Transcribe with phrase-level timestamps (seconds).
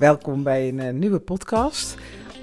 [0.00, 1.96] welkom bij een uh, nieuwe podcast.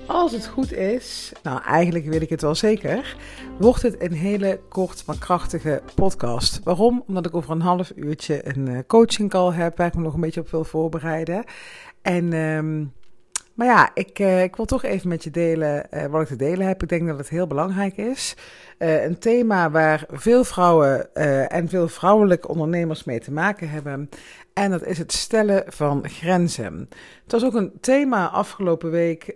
[0.07, 3.15] Als het goed is, nou eigenlijk weet ik het wel zeker,
[3.59, 6.59] wordt het een hele kort maar krachtige podcast.
[6.63, 7.03] Waarom?
[7.07, 10.13] Omdat ik over een half uurtje een uh, coaching call heb waar ik me nog
[10.13, 11.43] een beetje op wil voorbereiden.
[12.01, 12.93] En, um,
[13.57, 16.67] maar ja, ik, uh, ik wil toch even met je delen wat ik te delen
[16.67, 16.83] heb.
[16.83, 18.35] Ik denk dat het heel belangrijk is.
[18.79, 21.13] Uh, een thema waar veel vrouwen
[21.49, 24.09] en veel vrouwelijke ondernemers mee te maken hebben.
[24.53, 26.89] En dat is het stellen van grenzen.
[27.23, 29.35] Het was ook een thema afgelopen week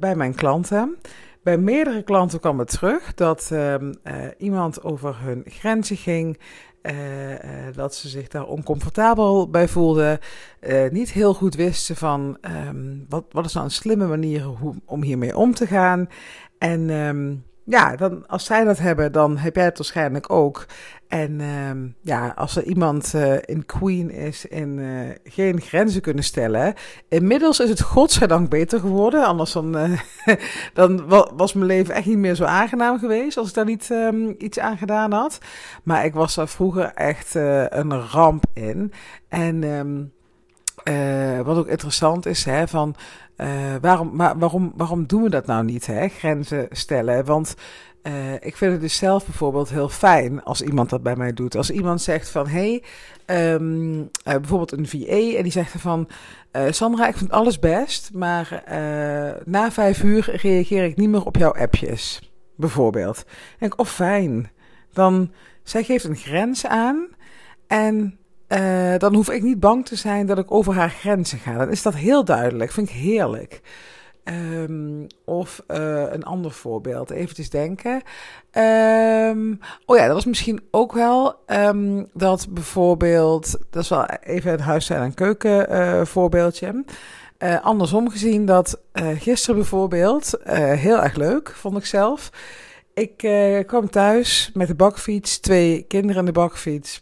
[0.00, 0.96] bij mijn klanten.
[1.42, 3.92] Bij meerdere klanten kwam het terug dat ehm,
[4.38, 6.38] iemand over hun grenzen ging.
[7.74, 10.18] Dat ze zich daar oncomfortabel bij voelden.
[10.90, 14.50] niet heel goed wisten van um, wat, wat is nou een slimme manier
[14.84, 16.08] om hiermee om te gaan.
[16.58, 20.66] En um, ja, dan, als zij dat hebben, dan heb jij het waarschijnlijk ook.
[21.08, 26.24] En uh, ja, als er iemand uh, in Queen is en uh, geen grenzen kunnen
[26.24, 26.74] stellen.
[27.08, 29.24] Inmiddels is het godzijdank beter geworden.
[29.24, 30.00] Anders dan, uh,
[30.74, 33.36] dan was mijn leven echt niet meer zo aangenaam geweest.
[33.36, 35.38] Als ik daar niet um, iets aan gedaan had.
[35.82, 38.92] Maar ik was daar vroeger echt een ramp in.
[39.28, 40.12] En um,
[41.44, 42.96] wat ook interessant is, hè, van
[43.36, 46.08] uh, waarom, maar waarom, waarom doen we dat nou niet, hè?
[46.08, 47.24] grenzen stellen?
[47.24, 47.54] Want
[48.02, 51.56] uh, ik vind het dus zelf bijvoorbeeld heel fijn als iemand dat bij mij doet.
[51.56, 52.80] Als iemand zegt van, hé,
[53.26, 56.08] hey, uh, bijvoorbeeld een VA en die zegt van...
[56.70, 58.62] Sandra, ik vind alles best, maar
[59.44, 63.24] na vijf uur reageer ik niet meer op jouw appjes, bijvoorbeeld.
[63.58, 64.50] Denk ik, oh fijn,
[64.92, 67.08] dan, zij geeft een grens aan
[67.66, 68.18] en
[68.52, 71.58] uh, dan hoef ik niet bang te zijn dat ik over haar grenzen ga.
[71.58, 72.72] Dan is dat heel duidelijk.
[72.72, 73.60] Vind ik heerlijk.
[74.24, 77.10] Um, of uh, een ander voorbeeld.
[77.10, 78.02] Even denken.
[78.52, 83.56] Um, oh ja, dat was misschien ook wel um, dat bijvoorbeeld.
[83.70, 86.84] Dat is wel even het huis- en keuken uh, voorbeeldje.
[87.62, 88.80] Andersom gezien dat
[89.18, 90.38] gisteren bijvoorbeeld.
[90.54, 92.30] heel erg leuk, vond ik zelf.
[92.94, 93.16] Ik
[93.66, 95.38] kwam thuis met de bakfiets.
[95.38, 96.98] Twee kinderen in de bakfiets.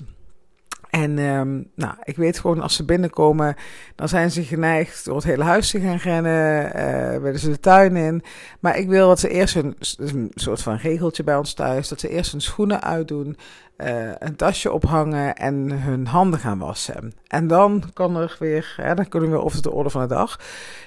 [0.90, 3.56] En um, nou, ik weet gewoon als ze binnenkomen,
[3.94, 7.60] dan zijn ze geneigd door het hele huis te gaan rennen, uh, willen ze de
[7.60, 8.22] tuin in.
[8.60, 12.00] Maar ik wil dat ze eerst een, een soort van regeltje bij ons thuis, dat
[12.00, 13.36] ze eerst hun schoenen uitdoen,
[13.84, 17.12] uh, een tasje ophangen en hun handen gaan wassen.
[17.26, 20.40] En dan kan er weer, ja, dan kunnen we weer de orde van de dag.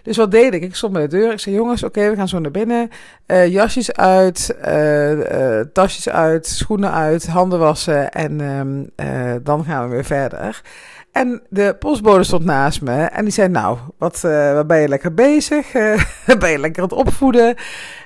[0.04, 0.62] Dus wat deed ik?
[0.62, 1.32] Ik stond bij de deur.
[1.32, 2.90] Ik zei: Jongens, oké, we gaan zo naar binnen.
[3.28, 8.12] Uh, jasjes uit, uh, tasjes uit, schoenen uit, handen wassen.
[8.12, 8.90] En um,
[9.44, 10.62] dan gaan we weer verder.
[11.12, 14.22] En de postbode stond naast me en die zei: Nou, wat,
[14.54, 15.72] wat ben je lekker bezig?
[16.40, 17.56] ben je lekker aan het opvoeden?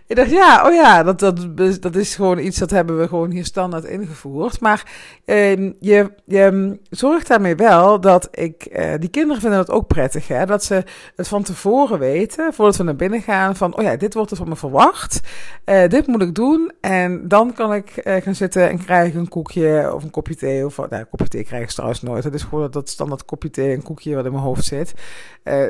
[0.07, 1.47] Ik dacht, ja, oh ja, dat, dat,
[1.81, 4.59] dat is gewoon iets dat hebben we gewoon hier standaard ingevoerd.
[4.59, 4.83] Maar
[5.25, 10.27] uh, je, je zorgt daarmee wel dat ik, uh, die kinderen vinden dat ook prettig,
[10.27, 10.45] hè.
[10.45, 10.83] Dat ze
[11.15, 14.37] het van tevoren weten, voordat we naar binnen gaan, van, oh ja, dit wordt er
[14.37, 15.21] van me verwacht.
[15.65, 16.71] Uh, dit moet ik doen.
[16.81, 20.65] En dan kan ik gaan zitten en krijg een koekje of een kopje thee.
[20.65, 22.23] Of, nou, een kopje thee krijg ik trouwens nooit.
[22.23, 24.93] Dat is gewoon dat standaard kopje thee en koekje wat in mijn hoofd zit.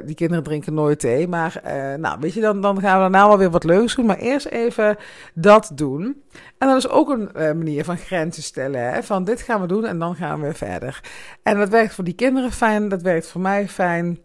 [0.05, 1.27] die kinderen drinken nooit thee.
[1.27, 1.61] Maar,
[1.99, 4.05] nou, weet je, dan, dan gaan we daarna wel weer wat leuks doen.
[4.05, 4.97] Maar eerst even
[5.33, 6.23] dat doen.
[6.57, 8.93] En dat is ook een uh, manier van grenzen stellen.
[8.93, 9.03] Hè?
[9.03, 11.01] Van dit gaan we doen en dan gaan we verder.
[11.43, 14.19] En dat werkt voor die kinderen fijn, dat werkt voor mij fijn.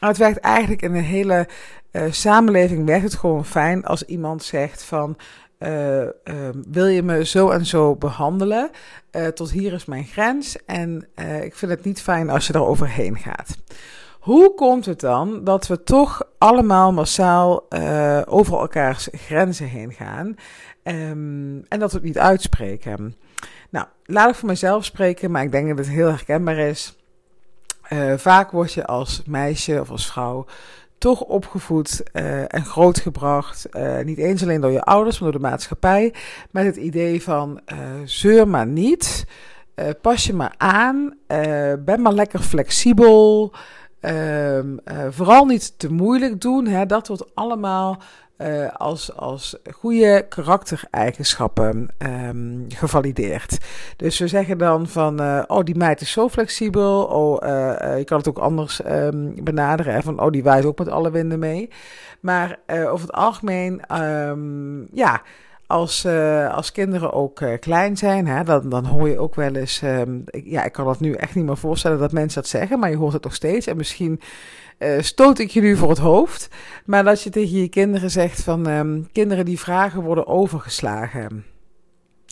[0.00, 1.48] Maar het werkt eigenlijk in een hele
[1.92, 5.16] uh, samenleving werkt het gewoon fijn als iemand zegt van
[5.58, 6.06] uh,
[6.68, 8.70] wil je me zo en zo behandelen?
[9.34, 11.08] tot hier is mijn grens en
[11.42, 13.56] ik vind het niet fijn als je er overheen gaat.
[14.28, 20.26] Hoe komt het dan dat we toch allemaal massaal uh, over elkaars grenzen heen gaan
[20.26, 23.16] um, en dat we het niet uitspreken?
[23.70, 26.96] Nou, laat ik voor mezelf spreken, maar ik denk dat het heel herkenbaar is.
[27.92, 30.46] Uh, vaak word je als meisje of als vrouw
[30.98, 33.66] toch opgevoed uh, en grootgebracht.
[33.72, 36.14] Uh, niet eens alleen door je ouders, maar door de maatschappij.
[36.50, 37.60] Met het idee van
[38.04, 39.24] zeur maar niet.
[40.00, 41.14] pas je maar aan.
[41.84, 43.52] ben maar lekker flexibel.
[44.00, 44.80] Um,
[45.10, 46.66] vooral niet te moeilijk doen.
[46.66, 46.86] Hè.
[46.86, 47.98] Dat wordt allemaal
[48.38, 53.58] uh, als, als goede karaktereigenschappen um, gevalideerd.
[53.96, 57.04] Dus we zeggen dan van, uh, oh die meid is zo flexibel.
[57.04, 57.36] Oh,
[57.98, 59.94] je kan het ook anders um, benaderen.
[59.94, 61.70] Hè, van, oh die wijst ook met alle winden mee.
[62.20, 63.82] Maar over het algemeen,
[64.92, 65.22] ja
[65.68, 69.54] als, uh, als kinderen ook uh, klein zijn, hè, dan, dan hoor je ook wel
[69.54, 69.82] eens.
[69.82, 72.78] Um, ik, ja, ik kan dat nu echt niet meer voorstellen dat mensen dat zeggen,
[72.78, 73.66] maar je hoort het nog steeds.
[73.66, 74.20] En misschien
[74.78, 76.48] uh, stoot ik je nu voor het hoofd.
[76.84, 81.44] Maar dat je tegen je kinderen zegt van um, kinderen die vragen worden overgeslagen.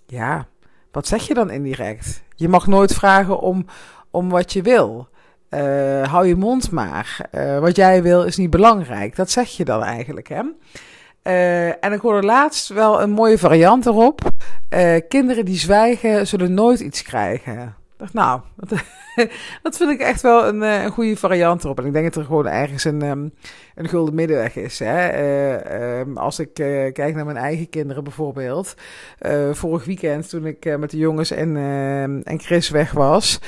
[0.06, 0.46] Ja,
[0.92, 2.22] wat zeg je dan indirect?
[2.34, 3.66] Je mag nooit vragen om,
[4.10, 5.08] om wat je wil.
[6.02, 7.28] hou je mond maar.
[7.60, 9.16] wat jij wil is niet belangrijk.
[9.16, 10.42] Dat zeg je dan eigenlijk, hè?
[11.80, 14.20] En ik hoorde laatst wel een mooie variant erop.
[15.08, 17.74] kinderen die zwijgen zullen nooit iets krijgen.
[18.12, 18.40] Nou,
[19.62, 21.78] dat, vind ik echt wel een, een, goede variant erop.
[21.78, 23.32] En ik denk dat er gewoon ergens een, um,
[23.74, 24.78] een gulden middenweg is.
[24.78, 25.22] Hè?
[25.62, 28.74] Uh, um, als ik uh, kijk naar mijn eigen kinderen bijvoorbeeld.
[29.52, 31.56] Vorig weekend toen ik met de jongens en,
[32.24, 33.40] en Chris weg was.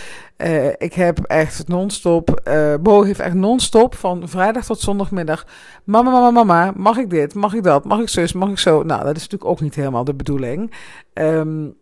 [0.79, 2.41] ik heb echt non-stop,
[2.81, 5.47] Bo heeft echt non-stop van vrijdag tot zondagmiddag.
[5.85, 7.35] Mama, mama, mama, mag ik dit?
[7.35, 7.85] Mag ik dat?
[7.85, 8.33] Mag ik zus?
[8.33, 8.83] Mag ik zo?
[8.83, 10.73] Nou, dat is natuurlijk ook niet helemaal de bedoeling.
[11.15, 11.77] Um,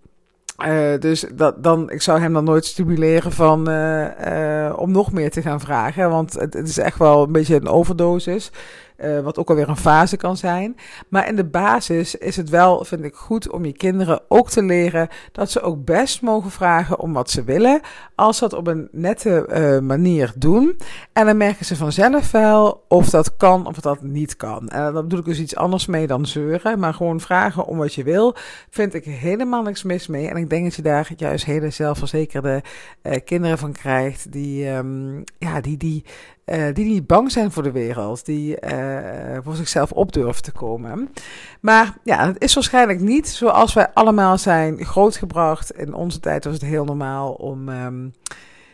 [0.65, 5.13] uh, dus dat, dan, ik zou hem dan nooit stimuleren van, uh, uh, om nog
[5.13, 6.11] meer te gaan vragen.
[6.11, 8.51] Want het, is echt wel een beetje een overdosis.
[8.99, 10.77] Uh, wat ook alweer een fase kan zijn.
[11.09, 14.63] Maar in de basis is het wel, vind ik, goed om je kinderen ook te
[14.63, 17.81] leren dat ze ook best mogen vragen om wat ze willen.
[18.15, 20.79] Als ze dat op een nette uh, manier doen.
[21.13, 24.69] En dan merken ze vanzelf wel of dat kan of dat niet kan.
[24.69, 26.79] En daar bedoel ik dus iets anders mee dan zeuren.
[26.79, 28.35] Maar gewoon vragen om wat je wil,
[28.71, 30.29] vind ik helemaal niks mis mee.
[30.29, 32.63] En ik denk dat je daar juist hele zelfverzekerde
[33.03, 34.33] uh, kinderen van krijgt.
[34.33, 36.05] Die, um, ja, die, die
[36.47, 40.53] uh, die niet bang zijn voor de wereld, die uh, voor zichzelf op durven te
[40.53, 41.13] komen.
[41.61, 45.71] Maar ja, het is waarschijnlijk niet zoals wij allemaal zijn grootgebracht.
[45.71, 48.13] In onze tijd was het heel normaal om, um,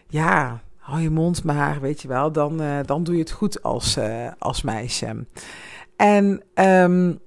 [0.07, 3.63] ja, hou je mond maar, weet je wel, dan, uh, dan doe je het goed
[3.63, 3.99] als,
[4.39, 5.27] als meisje.
[5.97, 7.19] En um,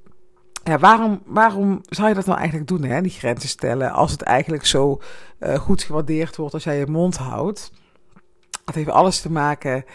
[0.63, 4.21] ja, waarom, waarom zou je dat nou eigenlijk doen, hè, die grenzen stellen, als het
[4.21, 5.01] eigenlijk zo
[5.57, 7.71] goed gewaardeerd wordt als jij je mond houdt?
[8.65, 9.86] Dat heeft alles te maken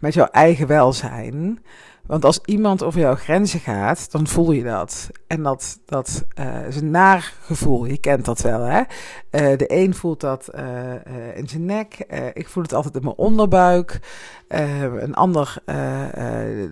[0.00, 1.58] met jouw eigen welzijn.
[2.06, 5.10] Want als iemand over jouw grenzen gaat, dan voel je dat.
[5.26, 7.84] En dat, dat uh, is een naar gevoel.
[7.84, 8.78] Je kent dat wel, hè?
[8.78, 11.94] Uh, de een voelt dat uh, in zijn nek.
[12.32, 14.00] ik voel het altijd in mijn onderbuik.
[14.48, 15.56] een ander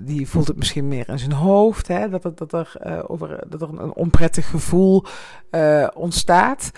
[0.01, 1.89] die voelt het misschien meer in zijn hoofd.
[1.89, 2.09] Hè?
[2.09, 2.77] Dat, dat, er,
[3.07, 5.05] over, dat er een onprettig gevoel
[5.95, 6.71] ontstaat.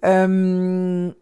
[0.00, 1.14] Um,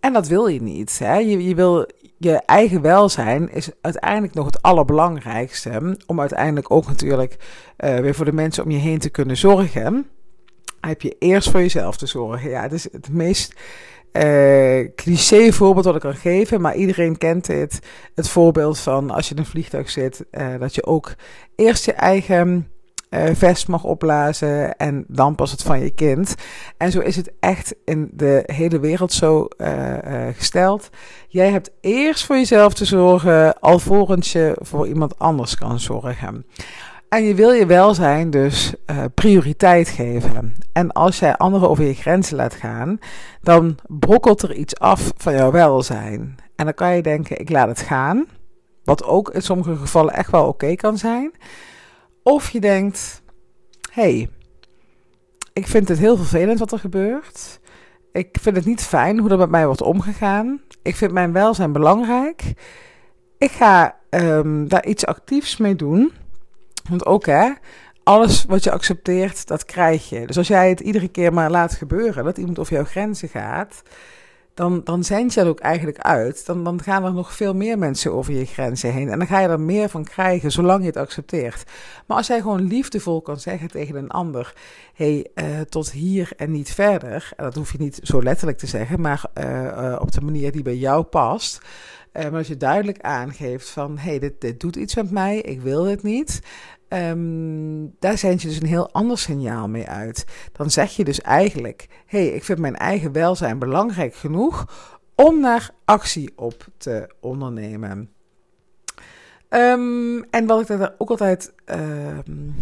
[0.00, 0.98] en dat wil je niet.
[0.98, 1.16] Hè?
[1.16, 1.86] Je, je wil
[2.18, 5.98] je eigen welzijn is uiteindelijk nog het allerbelangrijkste.
[6.06, 7.36] Om uiteindelijk ook natuurlijk
[7.78, 10.06] uh, weer voor de mensen om je heen te kunnen zorgen.
[10.80, 12.50] Heb je eerst voor jezelf te zorgen.
[12.50, 13.54] Ja, het is het meest
[14.12, 16.60] uh, cliché voorbeeld wat ik kan geven.
[16.60, 17.80] Maar iedereen kent dit.
[18.14, 20.24] Het voorbeeld van als je in een vliegtuig zit.
[20.30, 21.14] Uh, dat je ook
[21.54, 22.70] eerst je eigen
[23.10, 26.34] uh, vest mag opblazen en dan pas het van je kind.
[26.76, 30.88] En zo is het echt in de hele wereld zo uh, uh, gesteld.
[31.28, 36.46] Jij hebt eerst voor jezelf te zorgen, alvorens je voor iemand anders kan zorgen.
[37.08, 38.74] En je wil je welzijn dus
[39.14, 40.54] prioriteit geven.
[40.72, 42.98] En als jij anderen over je grenzen laat gaan,
[43.42, 46.36] dan brokkelt er iets af van jouw welzijn.
[46.56, 48.26] En dan kan je denken, ik laat het gaan.
[48.84, 51.32] Wat ook in sommige gevallen echt wel oké kan zijn.
[52.26, 53.22] Of je denkt:
[53.90, 54.28] hey,
[55.52, 57.60] ik vind het heel vervelend wat er gebeurt.
[58.12, 60.60] Ik vind het niet fijn hoe er met mij wordt omgegaan.
[60.82, 62.52] Ik vind mijn welzijn belangrijk.
[63.38, 66.12] Ik ga um, daar iets actiefs mee doen.
[66.88, 67.50] Want ook hè,
[68.02, 70.26] alles wat je accepteert, dat krijg je.
[70.26, 73.82] Dus als jij het iedere keer maar laat gebeuren, dat iemand over jouw grenzen gaat,
[74.56, 76.46] dan, dan je dat ook eigenlijk uit.
[76.46, 79.08] Dan, dan gaan er nog veel meer mensen over je grenzen heen.
[79.08, 81.64] En dan ga je er meer van krijgen, zolang je het accepteert.
[82.06, 84.54] Maar als jij gewoon liefdevol kan zeggen tegen een ander:
[84.94, 87.30] hé, hey, uh, tot hier en niet verder.
[87.36, 90.52] En dat hoef je niet zo letterlijk te zeggen, maar uh, uh, op de manier
[90.52, 91.60] die bij jou past.
[92.12, 95.60] maar als je duidelijk aangeeft van, hé, hey, dit, dit doet iets met mij, ik
[95.60, 96.40] wil dit niet.
[96.88, 100.26] Um, daar zend je dus een heel ander signaal mee uit.
[100.52, 104.66] Dan zeg je dus eigenlijk: hé, hey, ik vind mijn eigen welzijn belangrijk genoeg
[105.14, 108.10] om naar actie op te ondernemen.
[109.48, 112.54] Um, en wat ik daar ook altijd um,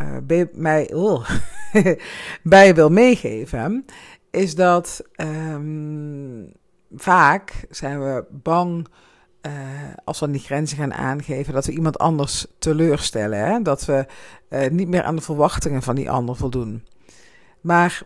[0.00, 1.30] uh, bij, mij, oh,
[2.42, 3.84] bij wil meegeven,
[4.30, 5.04] is dat
[6.96, 8.88] vaak zijn we bang
[9.46, 9.52] uh,
[10.04, 13.38] als we die grenzen gaan aangeven, dat we iemand anders teleurstellen.
[13.38, 13.62] Hè?
[13.62, 14.06] Dat we
[14.48, 16.86] uh, niet meer aan de verwachtingen van die ander voldoen.
[17.60, 18.02] Maar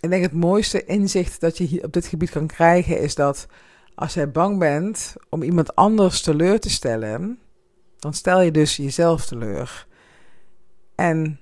[0.00, 3.46] ik denk het mooiste inzicht dat je hier op dit gebied kan krijgen is dat
[3.94, 7.38] als jij bang bent om iemand anders teleur te stellen,
[7.98, 9.86] dan stel je dus jezelf teleur.
[10.94, 11.40] En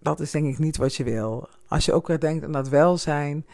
[0.00, 1.48] dat is denk ik niet wat je wil.
[1.68, 3.46] Als je ook weer denkt aan dat welzijn,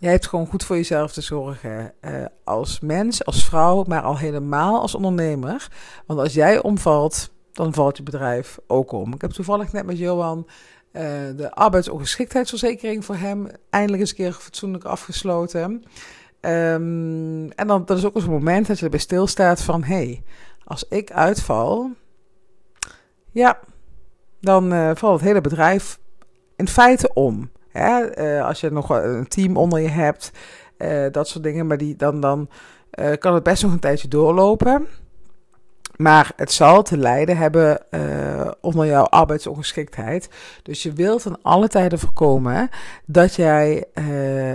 [0.00, 1.92] Jij hebt gewoon goed voor jezelf te zorgen.
[2.00, 5.68] Uh, als mens, als vrouw, maar al helemaal als ondernemer.
[6.06, 9.14] Want als jij omvalt, dan valt je bedrijf ook om.
[9.14, 10.46] Ik heb toevallig net met Johan
[10.92, 11.02] uh,
[11.36, 15.84] de arbeidsongeschiktheidsverzekering voor hem eindelijk eens een keer fatsoenlijk afgesloten.
[16.40, 19.84] Ehm, en dan dat is ook eens een moment dat je erbij stilstaat van...
[19.84, 20.22] hé, hey,
[20.64, 21.90] als ik uitval,
[23.30, 23.58] ja,
[24.40, 25.98] dan uh, valt het hele bedrijf
[26.56, 27.50] in feite om.
[27.72, 28.18] Hè?
[28.38, 30.30] Uh, als je nog een team onder je hebt,
[30.78, 31.66] uh, dat soort dingen.
[31.66, 32.48] Maar die, dan, dan
[33.18, 34.86] kan het best nog een tijdje doorlopen.
[35.96, 37.82] Maar het zal te lijden hebben
[38.60, 40.28] onder jouw arbeidsongeschiktheid.
[40.62, 42.68] Dus je wilt aan alle tijden voorkomen
[43.06, 43.84] dat jij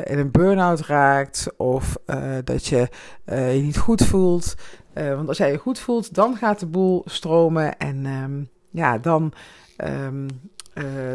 [0.04, 1.98] in een burn-out raakt of
[2.44, 2.90] dat je
[3.26, 4.56] je niet goed voelt.
[4.94, 9.34] want als jij je goed voelt, dan gaat de boel stromen en um, ja, dan,
[9.78, 10.28] um,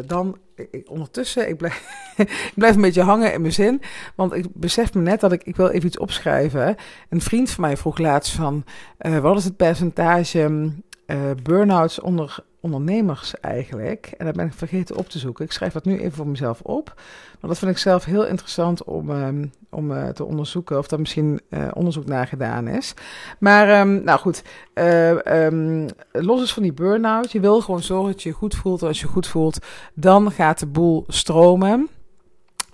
[0.06, 0.38] dan
[0.70, 3.82] ik, ondertussen, ik blijf, ik blijf een beetje hangen in mijn zin.
[4.14, 6.76] Want ik besef me net dat ik, ik wil even iets opschrijven.
[7.08, 8.64] Een vriend van mij vroeg laatst van,
[9.00, 10.72] uh, wat is het percentage
[11.06, 14.14] uh, burn-outs onder ondernemers eigenlijk?
[14.18, 15.44] En dat ben ik vergeten op te zoeken.
[15.44, 16.94] Ik schrijf dat nu even voor mezelf op.
[17.30, 21.00] Want dat vind ik zelf heel interessant om, um, om uh, te onderzoeken of er
[21.00, 22.94] misschien uh, onderzoek naar gedaan is.
[23.38, 24.42] Maar um, nou goed,
[24.74, 27.32] uh, um, los is van die burn-out.
[27.32, 28.82] Je wil gewoon zorgen dat je je goed voelt.
[28.82, 29.58] Als je goed voelt,
[29.94, 31.88] dan gaat de boel stromen.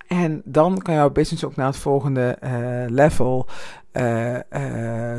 [0.07, 2.39] En dan kan jouw business ook naar het volgende
[2.89, 3.49] level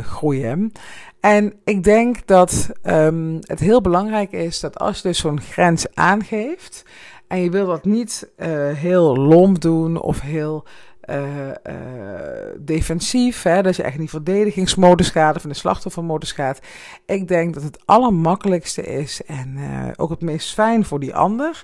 [0.01, 0.71] groeien.
[1.19, 5.85] En ik denk dat um, het heel belangrijk is dat als je dus zo'n grens
[5.93, 6.85] aangeeft.
[7.27, 8.29] En je wil dat niet
[8.73, 10.65] heel lomp doen of heel
[11.09, 11.17] uh,
[12.59, 13.43] defensief.
[13.43, 16.59] Hè, dat je echt die verdedigingsmodus gaat of in de slachtoffermodus gaat.
[17.05, 19.57] Ik denk dat het allermakkelijkste is en
[19.95, 21.63] ook het meest fijn voor die ander.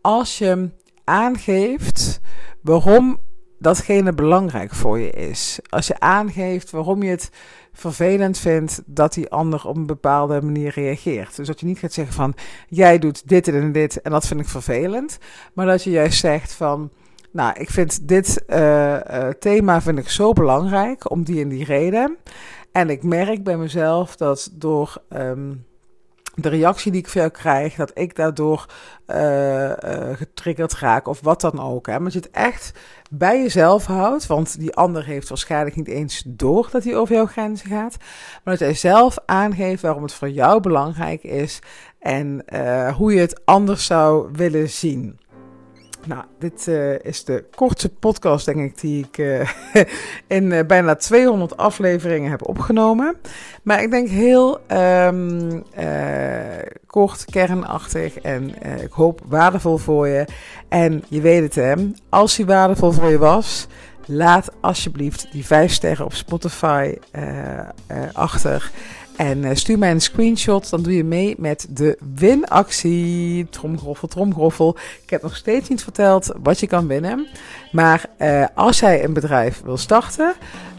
[0.00, 0.70] Als je
[1.04, 2.20] aangeeft
[2.62, 3.18] waarom
[3.58, 5.58] datgene belangrijk voor je is.
[5.68, 7.30] Als je aangeeft waarom je het
[7.72, 11.36] vervelend vindt dat die ander op een bepaalde manier reageert.
[11.36, 12.34] Dus dat je niet gaat zeggen van
[12.68, 15.18] jij doet dit en dit en dat vind ik vervelend.
[15.52, 16.90] Maar dat je juist zegt van
[17.30, 21.64] nou, ik vind dit uh, uh, thema vind ik zo belangrijk om die en die
[21.64, 22.16] reden.
[22.72, 25.64] En ik merk bij mezelf dat door um,
[26.36, 28.66] de reactie die ik jou krijg, dat ik daardoor
[29.06, 29.72] uh,
[30.12, 31.86] getriggerd raak of wat dan ook.
[31.86, 32.00] Hè.
[32.00, 32.72] Maar je het echt
[33.10, 37.26] bij jezelf houdt, want die ander heeft waarschijnlijk niet eens door dat hij over jouw
[37.26, 37.96] grenzen gaat.
[38.44, 41.58] Maar dat jij zelf aangeeft waarom het voor jou belangrijk is
[41.98, 42.44] en
[42.96, 45.18] hoe je het anders zou willen zien.
[46.06, 49.48] Nou, dit uh, is de kortste podcast, denk ik, die ik uh,
[50.38, 53.16] in uh, bijna 200 afleveringen heb opgenomen.
[53.62, 55.64] Maar ik denk heel um,
[56.86, 60.24] kort, kernachtig en ik hoop waardevol voor je.
[60.68, 61.74] En je weet het, hè,
[62.08, 63.66] als die waardevol voor je was,
[64.04, 66.94] laat alsjeblieft die 5 sterren op Spotify
[68.12, 68.70] achter.
[69.16, 73.48] En uh, stuur mij een screenshot, dan doe je mee met de winactie.
[73.50, 74.76] Tromgroffel, tromgroffel.
[75.02, 77.26] Ik heb nog steeds niet verteld wat je kan winnen.
[77.72, 80.34] Maar uh, als jij een bedrijf wil starten,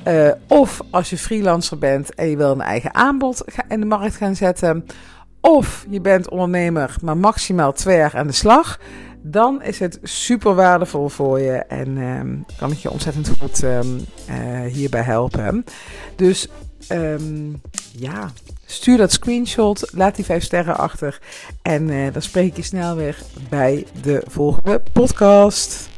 [0.07, 4.15] uh, of als je freelancer bent en je wil een eigen aanbod in de markt
[4.15, 4.85] gaan zetten,
[5.41, 8.79] of je bent ondernemer, maar maximaal twee jaar aan de slag,
[9.21, 14.05] dan is het super waardevol voor je en um, kan ik je ontzettend goed um,
[14.67, 15.63] hierbij helpen.
[16.15, 16.47] Dus
[16.91, 17.61] Um,
[17.99, 18.31] ja,
[18.65, 21.19] stuur dat screenshot, laat die vijf sterren achter.
[21.61, 23.17] En uh, dan spreek ik je snel weer
[23.49, 25.89] bij de volgende podcast.